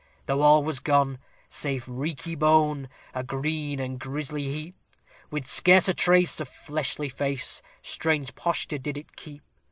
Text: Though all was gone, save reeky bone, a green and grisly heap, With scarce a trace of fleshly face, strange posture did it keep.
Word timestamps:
Though 0.25 0.41
all 0.41 0.63
was 0.63 0.79
gone, 0.79 1.19
save 1.47 1.87
reeky 1.87 2.33
bone, 2.33 2.89
a 3.13 3.23
green 3.23 3.79
and 3.79 3.99
grisly 3.99 4.45
heap, 4.45 4.73
With 5.29 5.45
scarce 5.45 5.87
a 5.87 5.93
trace 5.93 6.39
of 6.39 6.49
fleshly 6.49 7.07
face, 7.07 7.61
strange 7.83 8.33
posture 8.33 8.79
did 8.79 8.97
it 8.97 9.15
keep. 9.15 9.43